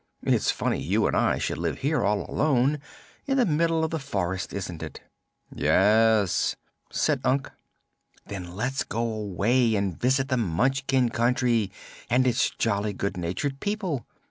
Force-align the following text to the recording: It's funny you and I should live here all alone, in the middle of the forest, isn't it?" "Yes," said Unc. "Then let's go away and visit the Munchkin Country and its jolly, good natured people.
It's 0.23 0.49
funny 0.49 0.81
you 0.81 1.05
and 1.05 1.15
I 1.15 1.37
should 1.37 1.59
live 1.59 1.77
here 1.85 2.03
all 2.03 2.27
alone, 2.27 2.79
in 3.27 3.37
the 3.37 3.45
middle 3.45 3.83
of 3.83 3.91
the 3.91 3.99
forest, 3.99 4.51
isn't 4.51 4.81
it?" 4.81 4.99
"Yes," 5.53 6.55
said 6.89 7.21
Unc. 7.23 7.51
"Then 8.25 8.55
let's 8.55 8.83
go 8.83 9.03
away 9.03 9.75
and 9.75 9.95
visit 10.01 10.29
the 10.29 10.37
Munchkin 10.37 11.09
Country 11.09 11.71
and 12.09 12.25
its 12.25 12.49
jolly, 12.49 12.93
good 12.93 13.15
natured 13.15 13.59
people. 13.59 14.07